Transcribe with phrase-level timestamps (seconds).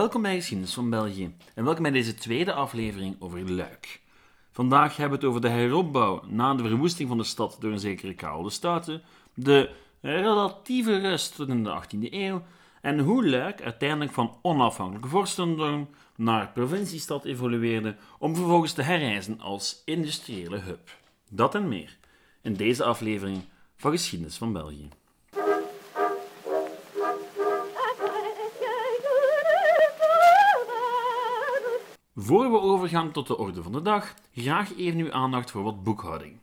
[0.00, 4.00] Welkom bij Geschiedenis van België en welkom bij deze tweede aflevering over Luik.
[4.50, 7.78] Vandaag hebben we het over de heropbouw na de verwoesting van de stad door een
[7.78, 9.00] zekere Karel de
[9.34, 12.42] de relatieve rust tot in de 18e eeuw
[12.80, 19.82] en hoe Luik uiteindelijk van onafhankelijke vorstendom naar provinciestad evolueerde om vervolgens te herreizen als
[19.84, 20.96] industriële hub.
[21.30, 21.98] Dat en meer
[22.42, 23.42] in deze aflevering
[23.76, 24.88] van Geschiedenis van België.
[32.30, 35.82] Voor we overgaan tot de orde van de dag, graag even uw aandacht voor wat
[35.82, 36.38] boekhouding.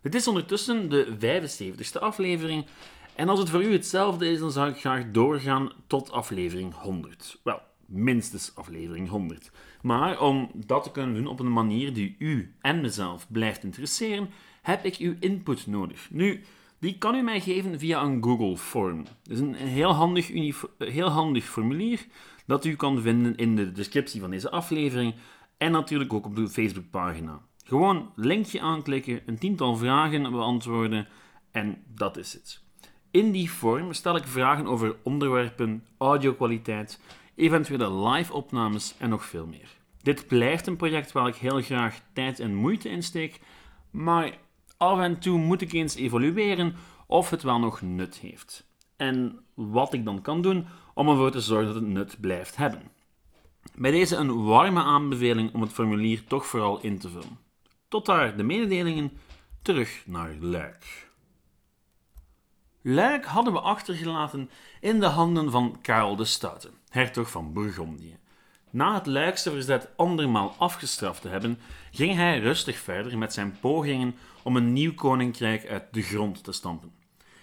[0.00, 2.66] Het is ondertussen de 75ste aflevering
[3.14, 7.40] en als het voor u hetzelfde is, dan zou ik graag doorgaan tot aflevering 100.
[7.42, 9.50] Wel, minstens aflevering 100.
[9.82, 14.30] Maar om dat te kunnen doen op een manier die u en mezelf blijft interesseren,
[14.62, 16.10] heb ik uw input nodig.
[16.10, 16.44] Nu,
[16.78, 18.98] die kan u mij geven via een Google Form.
[18.98, 20.30] Het is een heel handig,
[20.78, 22.06] heel handig formulier
[22.50, 25.14] dat u kan vinden in de descriptie van deze aflevering
[25.58, 27.40] en natuurlijk ook op de Facebookpagina.
[27.64, 31.08] Gewoon linkje aanklikken, een tiental vragen beantwoorden
[31.50, 32.62] en dat is het.
[33.10, 37.00] In die vorm stel ik vragen over onderwerpen, audiokwaliteit,
[37.34, 39.70] eventuele live-opnames en nog veel meer.
[40.02, 43.40] Dit blijft een project waar ik heel graag tijd en moeite in steek,
[43.90, 44.38] maar
[44.76, 46.74] af en toe moet ik eens evalueren
[47.06, 48.68] of het wel nog nut heeft.
[48.96, 52.82] En wat ik dan kan doen om ervoor te zorgen dat het nut blijft hebben.
[53.74, 57.38] Bij deze een warme aanbeveling om het formulier toch vooral in te vullen.
[57.88, 59.12] Tot daar de mededelingen,
[59.62, 61.08] terug naar Luik.
[62.82, 64.50] Luik hadden we achtergelaten
[64.80, 68.18] in de handen van Karel de Stoute, hertog van Bourgondië.
[68.70, 71.58] Na het Luikse verzet andermaal afgestraft te hebben,
[71.90, 76.52] ging hij rustig verder met zijn pogingen om een nieuw koninkrijk uit de grond te
[76.52, 76.92] stampen.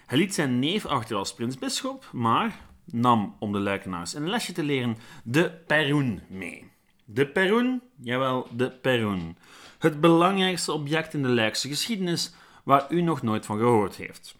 [0.08, 4.62] Hij liet zijn neef achter als prins-bisschop, maar nam, om de luikenaars een lesje te
[4.62, 6.70] leren, de Perroen mee.
[7.04, 7.82] De Perroen?
[8.00, 9.36] Jawel, de Perroen.
[9.78, 14.36] Het belangrijkste object in de Luikse geschiedenis waar u nog nooit van gehoord heeft.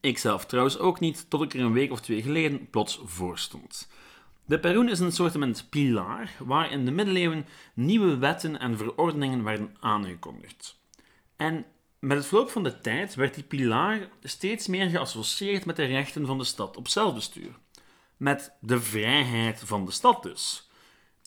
[0.00, 3.88] Ikzelf trouwens ook niet, tot ik er een week of twee geleden plots voor stond.
[4.44, 9.76] De Perroen is een soort pilaar waar in de middeleeuwen nieuwe wetten en verordeningen werden
[9.80, 10.80] aangekondigd.
[11.36, 11.66] En
[12.06, 16.26] met het verloop van de tijd werd die pilaar steeds meer geassocieerd met de rechten
[16.26, 17.58] van de stad op zelfbestuur.
[18.16, 20.70] Met de vrijheid van de stad dus.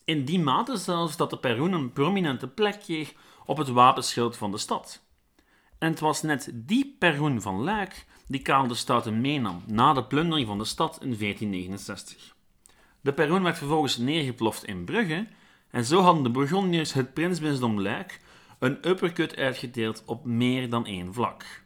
[0.04, 3.12] In die mate zelfs dat de Perroen een prominente plek kreeg
[3.46, 5.02] op het wapenschild van de stad.
[5.78, 10.04] En het was net die Perroen van Luik die Karel de Stoute meenam na de
[10.04, 12.34] plundering van de stad in 1469.
[13.00, 15.26] De Perroen werd vervolgens neergeploft in Brugge
[15.70, 18.20] en zo hadden de Bourgondiërs het prinsbisdom Luik
[18.60, 21.62] een uppercut uitgedeeld op meer dan één vlak.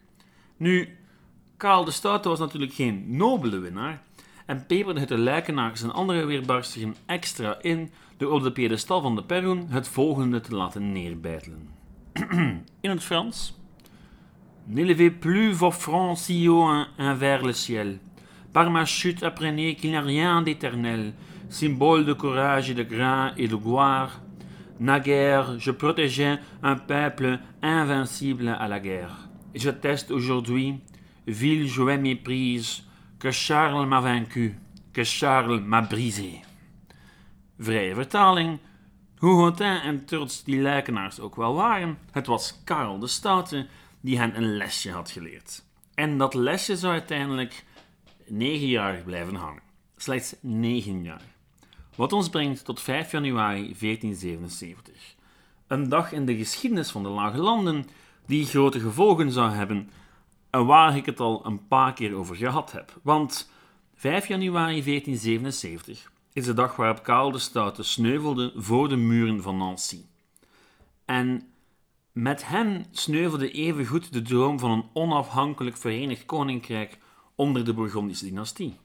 [0.57, 0.97] Nu,
[1.57, 4.01] Karel de Stoute was natuurlijk geen nobele winnaar
[4.45, 9.15] en peperde het de luikenaars en andere weerbarstigen extra in door op de piedestal van
[9.15, 11.69] de Perroen het volgende te laten neerbijtelen.
[12.81, 13.53] in het Frans.
[14.67, 17.99] N'élevez plus vos fronts si haut vers le ciel.
[18.51, 21.13] Par ma chute apprenez qu'il n'y a rien d'éternel,
[21.49, 24.21] symbole de courage et de grain et de gloire,
[24.79, 29.29] Naguère, je protégeais un peuple invincible à la guerre.
[29.53, 30.81] Je teste aujourd'hui,
[31.27, 32.83] ville jouet méprise,
[33.19, 34.55] que Charles m'a vaincu,
[34.91, 36.41] que Charles m'a brisé.
[37.57, 38.59] Vrije vertaling.
[39.19, 43.67] Hoe Hotin en Turts die lijkenaars ook wel waren, het was Karel de Stoute
[44.01, 45.63] die hen een lesje had geleerd.
[45.93, 47.65] En dat lesje zou uiteindelijk
[48.27, 49.61] negen jaar blijven hangen.
[49.97, 51.34] Slechts negen jaar.
[51.95, 55.15] Wat ons brengt tot 5 januari 1477.
[55.67, 57.87] Een dag in de geschiedenis van de Lage Landen
[58.25, 59.89] die grote gevolgen zou hebben
[60.49, 62.99] en waar ik het al een paar keer over gehad heb.
[63.03, 63.51] Want
[63.95, 69.57] 5 januari 1477 is de dag waarop Karel de Stoute sneuvelde voor de muren van
[69.57, 70.01] Nancy.
[71.05, 71.47] En
[72.11, 76.97] met hem sneuvelde evengoed de droom van een onafhankelijk verenigd koninkrijk
[77.35, 78.77] onder de Bourgondische dynastie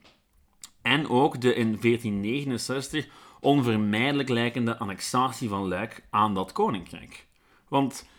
[0.81, 3.07] en ook de in 1469
[3.39, 7.27] onvermijdelijk lijkende annexatie van Luik aan dat koninkrijk.
[7.67, 8.09] Want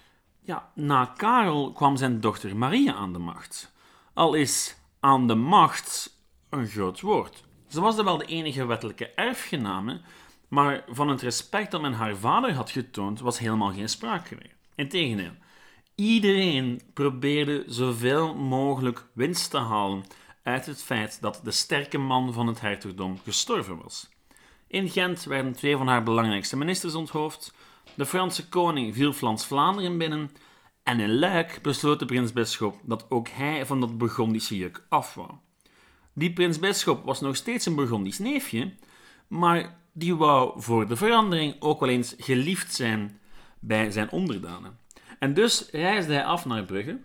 [0.41, 3.73] ja, na Karel kwam zijn dochter Maria aan de macht.
[4.15, 6.19] Al is aan de macht
[6.51, 7.45] een groot woord.
[7.69, 10.01] Ze was wel de enige wettelijke erfgename,
[10.49, 14.55] maar van het respect dat men haar vader had getoond was helemaal geen sprake meer.
[14.75, 15.33] Integendeel,
[15.95, 20.05] iedereen probeerde zoveel mogelijk winst te halen
[20.43, 24.09] uit het feit dat de sterke man van het hertogdom gestorven was.
[24.67, 27.55] In Gent werden twee van haar belangrijkste ministers onthoofd,
[27.95, 30.31] de Franse koning viel Vlaams-Vlaanderen binnen
[30.83, 35.19] en in Luik besloot de prins-bisschop dat ook hij van dat Burgondische juk af.
[36.13, 38.73] Die prins-bisschop was nog steeds een Burgondisch neefje,
[39.29, 43.21] maar die wou voor de verandering ook wel eens geliefd zijn
[43.59, 44.79] bij zijn onderdanen.
[45.19, 47.01] En dus reisde hij af naar Brugge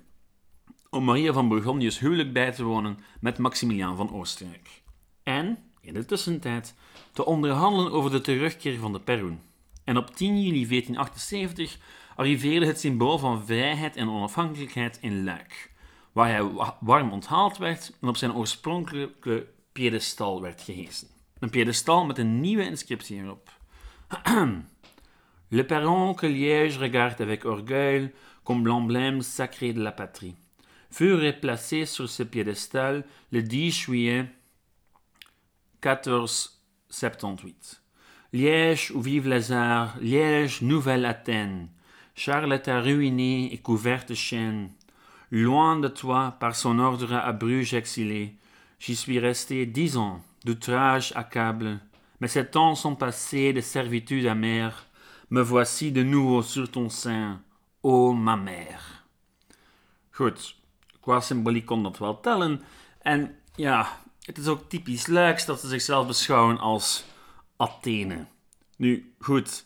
[0.89, 4.83] om Maria van Bourgondië's huwelijk bij te wonen met Maximiliaan van Oostenrijk.
[5.23, 6.75] En, in de tussentijd,
[7.13, 9.39] te onderhandelen over de terugkeer van de Perun.
[9.83, 11.77] En op 10 juli 1478
[12.15, 15.71] arriveerde het symbool van vrijheid en onafhankelijkheid in Luik,
[16.11, 16.43] waar hij
[16.79, 21.07] warm onthaald werd en op zijn oorspronkelijke piedestal werd gehesen.
[21.39, 23.51] Een piedestal met een nieuwe inscriptie erop.
[25.49, 28.11] Le Perron que Liège regarde avec orgueil
[28.43, 30.35] comme l'emblème sacré de la patrie
[30.89, 34.25] fut replacé sur ce piédestal le 10 juillet
[35.83, 37.81] 1478.
[38.33, 41.69] Liège où vivent les arts, Liège, nouvelle Athènes.
[42.15, 44.69] Charles est ruiné et couvert de chaînes.
[45.31, 48.35] Loin de toi, par son ordre à Bruges exilé,
[48.79, 51.79] j'y suis resté dix ans, d'outrage accable,
[52.19, 54.87] mais ces temps sont passés de servitude amère.
[55.29, 57.41] Me voici de nouveau sur ton sein,
[57.83, 59.05] ô ma mère.
[61.07, 62.61] Qua symboliek kon dat wel tellen.
[63.01, 67.05] En ja, het is ook typisch Luiks dat ze zichzelf beschouwen als
[67.57, 68.25] Athene.
[68.77, 69.65] Nu, goed.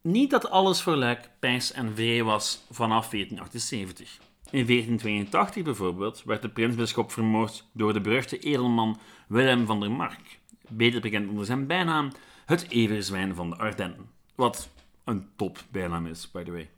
[0.00, 4.18] Niet dat alles voor Luik pijs en vrij was vanaf 1478.
[4.50, 10.38] In 1482 bijvoorbeeld werd de prinsbisschop vermoord door de beruchte edelman Willem van der Mark,
[10.68, 12.12] beter bekend onder zijn bijnaam
[12.46, 14.10] het everzwijn van de Ardennen.
[14.34, 14.68] Wat
[15.04, 16.70] een top bijnaam is, by the way.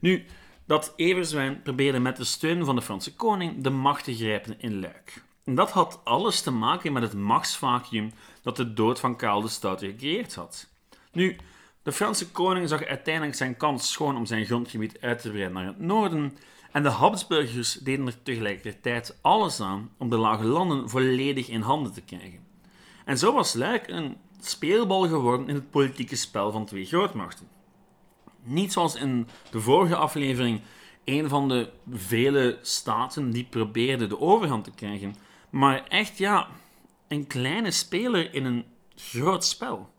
[0.00, 0.24] Nu,
[0.66, 4.80] dat everzwijn probeerde met de steun van de Franse koning de macht te grijpen in
[4.80, 5.22] Luik.
[5.44, 8.12] En dat had alles te maken met het machtsvacuum
[8.42, 10.68] dat de dood van Karel de Stoute gecreëerd had.
[11.12, 11.36] Nu,
[11.82, 15.66] de Franse koning zag uiteindelijk zijn kans schoon om zijn grondgebied uit te breiden naar
[15.66, 16.36] het noorden,
[16.72, 21.92] en de Habsburgers deden er tegelijkertijd alles aan om de lage landen volledig in handen
[21.92, 22.46] te krijgen.
[23.04, 27.48] En zo was Luik een speelbal geworden in het politieke spel van twee grootmachten.
[28.44, 30.60] Niet zoals in de vorige aflevering
[31.04, 35.14] een van de vele staten die probeerde de overhand te krijgen,
[35.50, 36.48] maar echt ja,
[37.08, 38.64] een kleine speler in een
[38.96, 39.92] groot spel.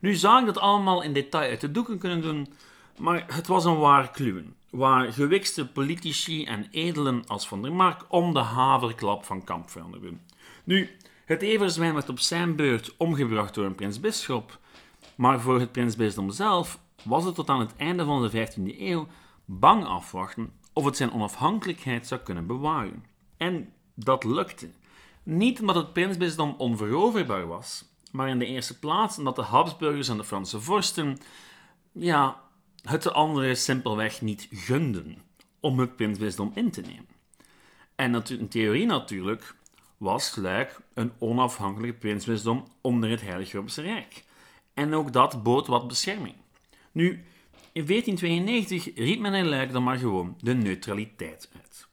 [0.00, 2.48] Nu zou ik dat allemaal in detail uit de doeken kunnen doen,
[2.98, 8.04] maar het was een waar kluwen, waar gewikste politici en edelen als Van der Mark
[8.08, 10.20] om de haverklap van kamp veranderden.
[10.64, 14.58] Nu, het everzwijn werd op zijn beurt omgebracht door een prinsbisschop,
[15.14, 19.06] maar voor het prinsbisdom zelf was het tot aan het einde van de 15e eeuw
[19.44, 23.04] bang afwachten of het zijn onafhankelijkheid zou kunnen bewaren.
[23.36, 24.70] En dat lukte.
[25.22, 30.16] Niet omdat het prinsbisdom onveroverbaar was, maar in de eerste plaats omdat de Habsburgers en
[30.16, 31.18] de Franse vorsten
[31.92, 32.40] ja,
[32.82, 35.18] het de anderen simpelweg niet gunden
[35.60, 37.08] om het prinsbisdom in te nemen.
[37.94, 39.54] En in theorie natuurlijk
[39.96, 44.24] was Luik een onafhankelijk prinsbisdom onder het Heilige Roomse Rijk.
[44.74, 46.34] En ook dat bood wat bescherming.
[47.00, 47.24] Nu,
[47.72, 51.88] in 1492 riep men in Luik dan maar gewoon de neutraliteit uit.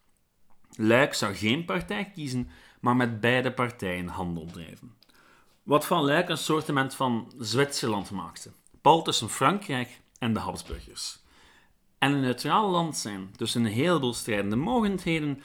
[0.76, 2.50] Luik zou geen partij kiezen,
[2.80, 4.96] maar met beide partijen handel drijven.
[5.64, 8.52] Wat van Luik een soortement van Zwitserland maakte,
[8.82, 11.20] pal tussen Frankrijk en de Habsburgers.
[11.98, 15.42] En een neutraal land zijn tussen een heleboel strijdende mogendheden,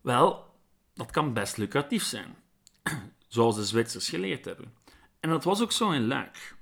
[0.00, 0.54] wel,
[0.94, 2.36] dat kan best lucratief zijn,
[3.28, 4.74] zoals de Zwitsers geleerd hebben.
[5.20, 6.60] En dat was ook zo in Luik.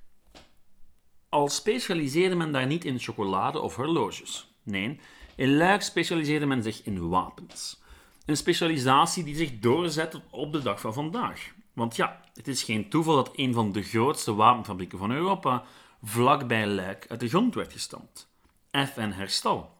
[1.30, 4.52] Al specialiseerde men daar niet in chocolade of horloges.
[4.62, 5.00] Nee,
[5.36, 7.82] in Luik specialiseerde men zich in wapens.
[8.26, 11.52] Een specialisatie die zich doorzet op de dag van vandaag.
[11.72, 15.64] Want ja, het is geen toeval dat een van de grootste wapenfabrieken van Europa
[16.02, 18.28] vlakbij Luik uit de grond werd gestampt.
[18.70, 19.78] FN Herstal.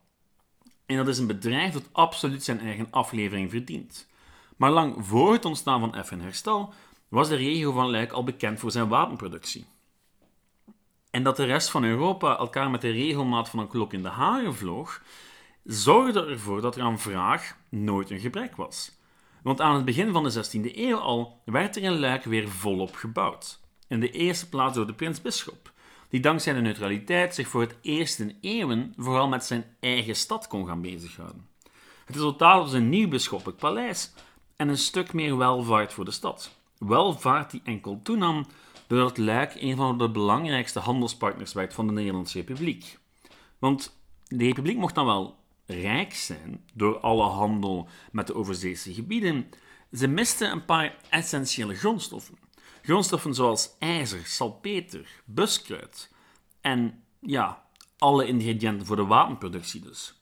[0.86, 4.08] En dat is een bedrijf dat absoluut zijn eigen aflevering verdient.
[4.56, 6.72] Maar lang voor het ontstaan van FN Herstal
[7.08, 9.66] was de regio van Luik al bekend voor zijn wapenproductie.
[11.10, 14.08] En dat de rest van Europa elkaar met de regelmaat van een klok in de
[14.08, 15.02] haren vloog,
[15.64, 18.98] zorgde ervoor dat er aan vraag nooit een gebrek was.
[19.42, 22.94] Want aan het begin van de 16e eeuw al werd er in Luik weer volop
[22.94, 23.60] gebouwd.
[23.88, 25.72] In de eerste plaats door de prins-bisschop,
[26.08, 30.46] die dankzij de neutraliteit zich voor het eerst in eeuwen vooral met zijn eigen stad
[30.46, 31.48] kon gaan bezighouden.
[32.04, 34.12] Het resultaat was een nieuw bisschoppelijk paleis
[34.56, 36.59] en een stuk meer welvaart voor de stad.
[36.80, 38.46] Welvaart die enkel toenam
[38.86, 42.98] doordat Luik een van de belangrijkste handelspartners werd van de Nederlandse Republiek.
[43.58, 49.48] Want de Republiek mocht dan wel rijk zijn door alle handel met de overzeese gebieden,
[49.92, 52.38] ze misten een paar essentiële grondstoffen.
[52.82, 56.12] Grondstoffen zoals ijzer, salpeter, buskruid
[56.60, 57.64] en ja,
[57.98, 60.20] alle ingrediënten voor de wapenproductie dus.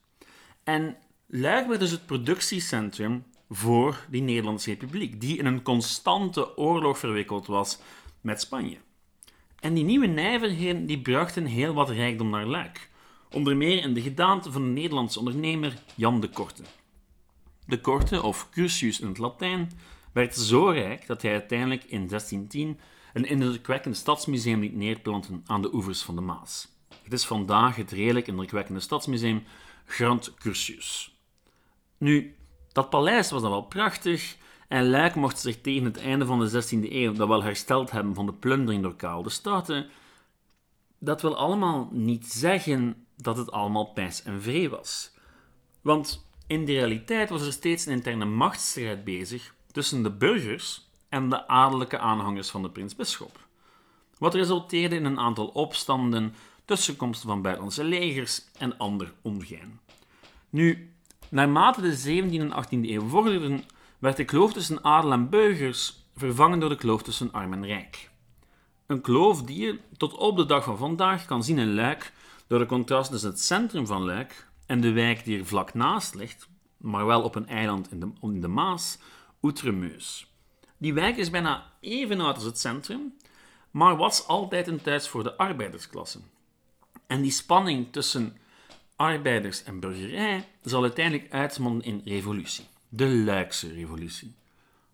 [0.64, 0.96] En
[1.26, 7.46] Luik werd dus het productiecentrum voor die Nederlandse Republiek, die in een constante oorlog verwikkeld
[7.46, 7.78] was
[8.20, 8.76] met Spanje.
[9.60, 12.90] En die nieuwe nijverheden die brachten heel wat rijkdom naar Luik.
[13.30, 16.62] Onder meer in de gedaante van de Nederlandse ondernemer Jan de Korte.
[17.66, 19.70] De Korte, of Curtius in het Latijn,
[20.12, 22.80] werd zo rijk dat hij uiteindelijk in 1610
[23.12, 26.68] een indrukwekkend stadsmuseum liet neerplanten aan de oevers van de Maas.
[27.02, 29.42] Het is vandaag het redelijk indrukwekkende stadsmuseum
[29.84, 31.16] Grand Curtius.
[31.98, 32.36] Nu,
[32.78, 34.36] dat paleis was dan wel prachtig
[34.68, 38.14] en Luik mocht zich tegen het einde van de 16e eeuw dat wel hersteld hebben
[38.14, 39.86] van de plundering door Karel de.
[40.98, 45.10] Dat wil allemaal niet zeggen dat het allemaal pijs en vree was.
[45.80, 51.28] Want in de realiteit was er steeds een interne machtsstrijd bezig tussen de burgers en
[51.28, 53.38] de adellijke aanhangers van de prins-bisschop.
[54.18, 59.80] Wat resulteerde in een aantal opstanden, tussenkomsten van buitenlandse legers en ander ongein.
[60.50, 60.92] Nu,
[61.30, 63.64] naarmate de 17e en 18e eeuw vorderden,
[63.98, 68.10] werd de kloof tussen adel en burgers vervangen door de kloof tussen arm en rijk.
[68.86, 72.12] Een kloof die je tot op de dag van vandaag kan zien in Luik
[72.46, 76.14] door de contrast tussen het centrum van Luik en de wijk die er vlak naast
[76.14, 78.98] ligt, maar wel op een eiland in de, in de Maas,
[79.40, 80.32] Outremeus.
[80.76, 83.14] Die wijk is bijna even oud als het centrum,
[83.70, 86.18] maar was altijd een thuis voor de arbeidersklasse.
[87.06, 88.36] En die spanning tussen
[88.98, 92.64] arbeiders en burgerij zal uiteindelijk uitmonden in revolutie.
[92.88, 94.34] De Luikse revolutie.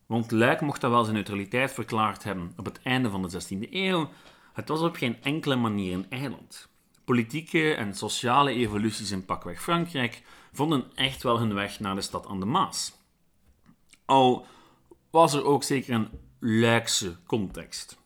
[0.06, 3.70] Want Luik mocht dat wel zijn neutraliteit verklaard hebben op het einde van de 16e
[3.70, 4.10] eeuw.
[4.52, 6.68] Het was op geen enkele manier een eiland.
[7.04, 12.26] Politieke en sociale evoluties in pakweg Frankrijk vonden echt wel hun weg naar de stad
[12.26, 12.92] aan de Maas.
[14.04, 14.46] Al
[15.10, 16.08] was er ook zeker een
[16.38, 17.98] Luikse context.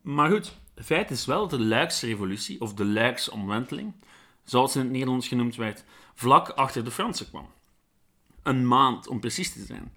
[0.00, 3.92] Maar goed, feit is wel dat de Luikse revolutie, of de Luikse omwenteling,
[4.44, 5.84] zoals in het Nederlands genoemd werd,
[6.14, 7.46] vlak achter de Fransen kwam.
[8.42, 9.92] Een maand om precies te zijn.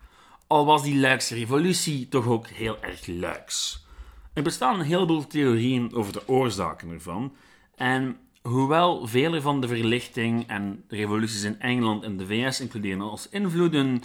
[0.48, 3.86] Al was die Luikse revolutie toch ook heel erg Luiks.
[4.34, 7.36] Er bestaan een heleboel theorieën over de oorzaken ervan.
[7.76, 13.02] En hoewel vele van de verlichting en de revoluties in Engeland en de VS includeren
[13.02, 14.04] als invloeden,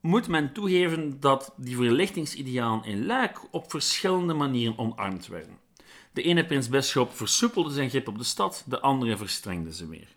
[0.00, 5.58] moet men toegeven dat die verlichtingsidealen in Luik op verschillende manieren omarmd werden.
[6.14, 10.08] De ene prins-bisschop versoepelde zijn grip op de stad, de andere verstrengde ze weer.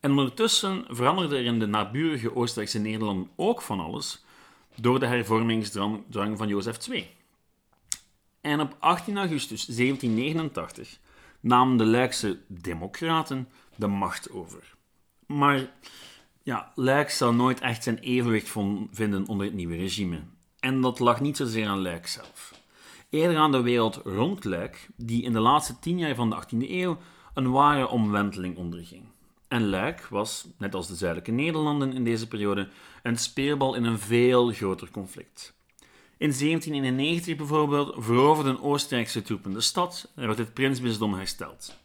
[0.00, 4.24] En ondertussen veranderde er in de naburige Oostenrijkse Nederlanden ook van alles
[4.76, 7.10] door de hervormingsdrang van Jozef II.
[8.40, 10.98] En op 18 augustus 1789
[11.40, 14.74] namen de Luikse democraten de macht over.
[15.26, 15.70] Maar
[16.42, 18.52] ja, Luik zal nooit echt zijn evenwicht
[18.90, 20.20] vinden onder het nieuwe regime.
[20.60, 22.64] En dat lag niet zozeer aan Luik zelf.
[23.16, 26.70] Eerder aan de wereld rond Luik, die in de laatste tien jaar van de 18e
[26.70, 26.98] eeuw
[27.34, 29.02] een ware omwenteling onderging.
[29.48, 32.68] En Luik was, net als de zuidelijke Nederlanden in deze periode,
[33.02, 35.54] een speelbal in een veel groter conflict.
[36.16, 41.76] In 1791 bijvoorbeeld veroverden Oostenrijkse troepen de stad en werd het prinsbisdom hersteld.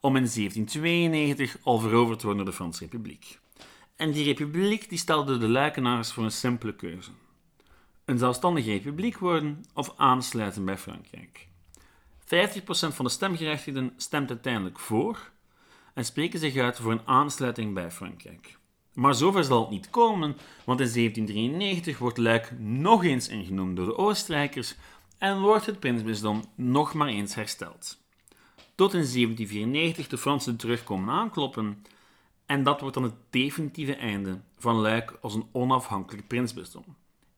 [0.00, 3.38] Om in 1792 al veroverd te worden door de Franse Republiek.
[3.96, 7.10] En die republiek die stelde de luikenaars voor een simpele keuze.
[8.04, 11.48] Een zelfstandige republiek worden of aansluiten bij Frankrijk.
[12.24, 12.26] 50%
[12.66, 15.30] van de stemgerechtigden stemt uiteindelijk voor
[15.94, 18.58] en spreken zich uit voor een aansluiting bij Frankrijk.
[18.92, 23.86] Maar zover zal het niet komen, want in 1793 wordt Luik nog eens ingenomen door
[23.86, 24.74] de Oostenrijkers
[25.18, 27.98] en wordt het prinsbisdom nog maar eens hersteld.
[28.74, 31.84] Tot in 1794 de Fransen terugkomen aankloppen
[32.46, 36.84] en dat wordt dan het definitieve einde van Luik als een onafhankelijk prinsbisdom.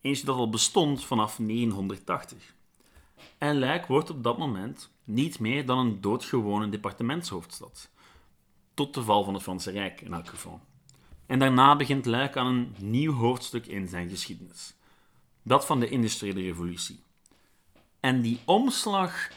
[0.06, 2.54] Eentje dat al bestond vanaf 980.
[3.38, 7.90] En Luik wordt op dat moment niet meer dan een doodgewone departementshoofdstad.
[8.74, 10.60] Tot de val van het Franse Rijk in elk geval.
[11.26, 14.74] En daarna begint Luik aan een nieuw hoofdstuk in zijn geschiedenis.
[15.42, 17.00] Dat van de industriële revolutie.
[18.00, 19.30] En die omslag,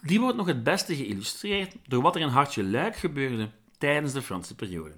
[0.00, 4.22] die wordt nog het beste geïllustreerd door wat er in Hartje Luik gebeurde tijdens de
[4.22, 4.94] Franse periode.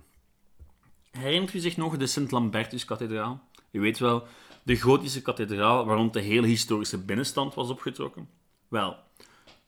[1.11, 3.53] Herinnert u zich nog de Sint-Lambertus-kathedraal?
[3.75, 4.27] U weet wel,
[4.63, 8.29] de gotische kathedraal waar rond de hele historische binnenstand was opgetrokken?
[8.69, 8.97] Wel,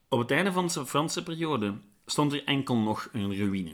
[0.08, 1.74] op het einde van de Franse periode
[2.06, 3.72] stond er enkel nog een ruïne.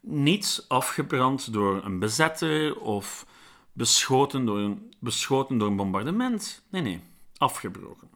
[0.00, 3.26] Niets afgebrand door een bezetter of
[3.72, 6.64] beschoten door een, beschoten door een bombardement.
[6.70, 7.00] Nee, nee,
[7.36, 8.08] afgebroken.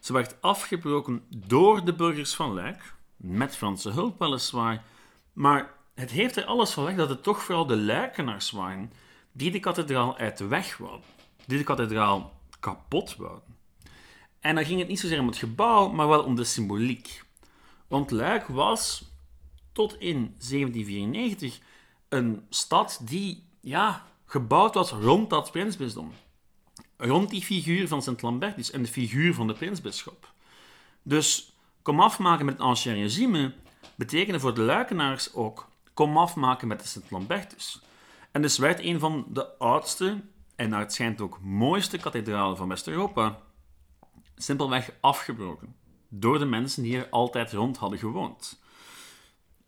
[0.00, 4.84] Ze werd afgebroken door de burgers van Luik, met Franse hulp weliswaar,
[5.32, 8.92] maar het heeft er alles van weg dat het toch vooral de Luikenaars waren
[9.32, 11.06] die de kathedraal uit de weg wouden,
[11.46, 13.58] die de kathedraal kapot wouden.
[14.40, 17.24] En dan ging het niet zozeer om het gebouw, maar wel om de symboliek.
[17.88, 19.04] Want Luik was
[19.72, 21.58] tot in 1794
[22.08, 26.12] een stad die ja, gebouwd was rond dat prinsbisdom.
[26.96, 30.32] Rond die figuur van Sint Lambertus en de figuur van de prinsbisschop.
[31.02, 33.52] Dus kom afmaken met het ancien regime
[33.94, 37.80] betekende voor de Luikenaars ook kom afmaken met de Sint-Lambertus.
[38.30, 40.20] En dus werd een van de oudste
[40.56, 43.42] en naar het schijnt ook mooiste kathedralen van West-Europa
[44.36, 45.76] simpelweg afgebroken
[46.08, 48.62] door de mensen die er altijd rond hadden gewoond.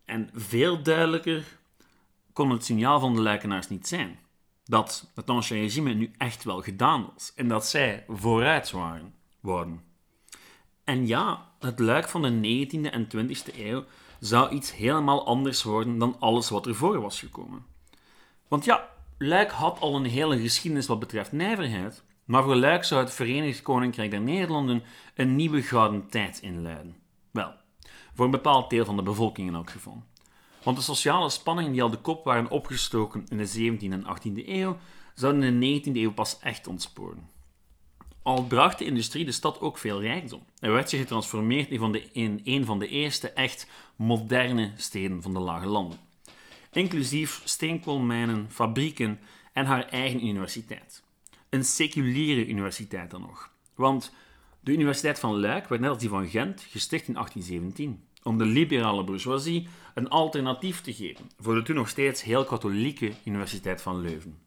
[0.04, 1.58] En veel duidelijker
[2.32, 4.18] kon het signaal van de Luikenaars niet zijn
[4.64, 9.82] dat het Ancien regime nu echt wel gedaan was en dat zij vooruit waren, worden.
[10.84, 13.84] En ja, het luik van de 19e en 20e eeuw
[14.20, 17.71] zou iets helemaal anders worden dan alles wat ervoor was gekomen.
[18.52, 23.00] Want ja, Luik had al een hele geschiedenis wat betreft nijverheid, maar voor Luik zou
[23.00, 24.82] het Verenigd Koninkrijk der Nederlanden
[25.14, 26.96] een nieuwe gouden tijd inluiden.
[27.30, 27.52] Wel,
[28.14, 30.02] voor een bepaald deel van de bevolking in elk geval.
[30.62, 34.48] Want de sociale spanningen die al de kop waren opgestoken in de 17e en 18e
[34.48, 34.76] eeuw,
[35.14, 37.28] zouden in de 19e eeuw pas echt ontsporen.
[38.22, 40.42] Al bracht de industrie de stad ook veel rijkdom.
[40.58, 43.66] Er werd zich getransformeerd van de, in een van de eerste echt
[43.96, 46.10] moderne steden van de Lage Landen.
[46.72, 49.20] Inclusief steenkoolmijnen, fabrieken
[49.52, 51.02] en haar eigen universiteit.
[51.48, 53.50] Een seculiere universiteit dan nog.
[53.74, 54.12] Want
[54.60, 58.44] de Universiteit van Luik werd net als die van Gent gesticht in 1817 om de
[58.44, 64.00] liberale bourgeoisie een alternatief te geven voor de toen nog steeds heel katholieke Universiteit van
[64.00, 64.38] Leuven.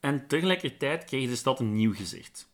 [0.00, 2.50] En tegelijkertijd kreeg de stad een nieuw gezicht.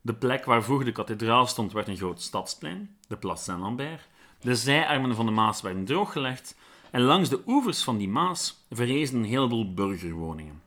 [0.00, 4.08] De plek waar vroeger de kathedraal stond werd een groot stadsplein, de Place Saint-Lambert.
[4.40, 6.56] De zijarmen van de Maas werden drooggelegd
[6.92, 10.62] en langs de oevers van die Maas verrezen een heleboel burgerwoningen.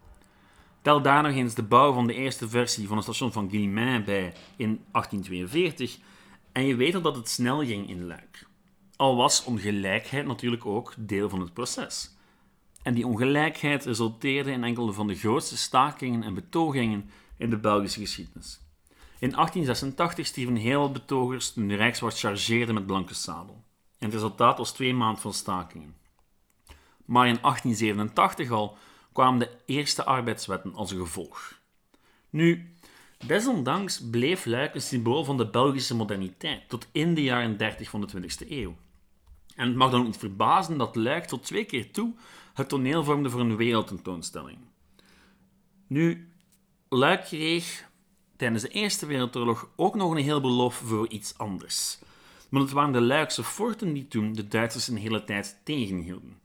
[0.81, 4.05] Tel daar nog eens de bouw van de eerste versie van het station van Guillemins
[4.05, 5.97] bij in 1842
[6.51, 8.47] en je weet al dat het snel ging in Luik.
[8.95, 12.15] Al was ongelijkheid natuurlijk ook deel van het proces.
[12.83, 17.99] En die ongelijkheid resulteerde in enkele van de grootste stakingen en betogingen in de Belgische
[17.99, 18.59] geschiedenis.
[19.19, 23.63] In 1886 stierven heel wat betogers toen de Rijkswacht chargeerde met blanke sabel.
[23.97, 26.03] En het resultaat was twee maanden van stakingen.
[27.05, 28.77] Maar in 1887 al
[29.13, 31.59] kwamen de eerste arbeidswetten als gevolg.
[32.29, 32.73] Nu,
[33.25, 38.01] desondanks bleef Luik een symbool van de Belgische moderniteit tot in de jaren 30 van
[38.01, 38.75] de 20e eeuw.
[39.55, 42.13] En het mag dan niet verbazen dat Luik tot twee keer toe
[42.53, 44.57] het toneel vormde voor een wereldtentoonstelling.
[45.87, 46.29] Nu,
[46.89, 47.89] Luik kreeg
[48.35, 51.99] tijdens de Eerste Wereldoorlog ook nog een heleboel lof voor iets anders.
[52.49, 56.39] Want het waren de Luikse forten die toen de Duitsers een hele tijd tegenhielden.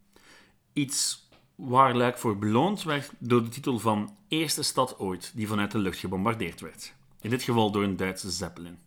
[0.81, 5.71] Iets waar Luik voor beloond werd door de titel van Eerste stad ooit die vanuit
[5.71, 6.93] de lucht gebombardeerd werd.
[7.21, 8.79] In dit geval door een Duitse Zeppelin.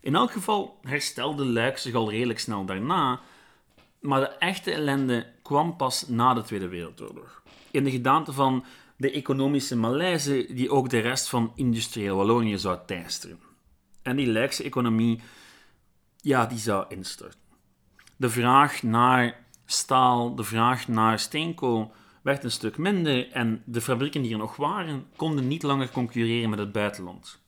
[0.00, 3.20] In elk geval herstelde Luik zich al redelijk snel daarna,
[4.00, 7.42] maar de echte ellende kwam pas na de Tweede Wereldoorlog.
[7.70, 8.64] In de gedaante van
[8.96, 13.40] de economische malaise die ook de rest van industrieel Wallonië zou teisteren.
[14.02, 15.20] En die Luikse economie,
[16.20, 17.40] ja, die zou instorten.
[18.16, 24.22] De vraag naar staal, de vraag naar steenkool werd een stuk minder en de fabrieken
[24.22, 27.40] die er nog waren, konden niet langer concurreren met het buitenland.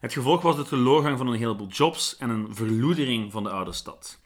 [0.00, 3.72] Het gevolg was de teleurgang van een heleboel jobs en een verloedering van de oude
[3.72, 4.18] stad.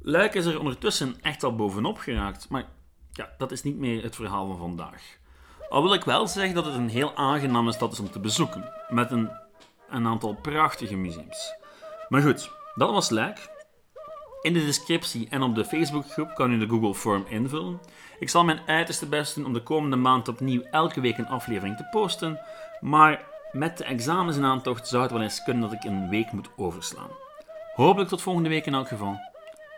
[0.00, 2.64] Luik is er ondertussen echt al bovenop geraakt, maar
[3.12, 5.02] ja, dat is niet meer het verhaal van vandaag.
[5.68, 8.72] Al wil ik wel zeggen dat het een heel aangename stad is om te bezoeken,
[8.88, 9.30] met een,
[9.88, 11.54] een aantal prachtige museums.
[12.08, 13.53] Maar goed, dat was Luik.
[14.44, 17.80] In de descriptie en op de Facebookgroep kan u de Google Form invullen.
[18.18, 21.76] Ik zal mijn uiterste best doen om de komende maand opnieuw elke week een aflevering
[21.76, 22.40] te posten,
[22.80, 26.32] maar met de examens in aantocht zou het wel eens kunnen dat ik een week
[26.32, 27.10] moet overslaan.
[27.74, 29.18] Hopelijk tot volgende week in elk geval.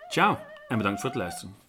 [0.08, 1.65] Ciao en bedankt voor het luisteren.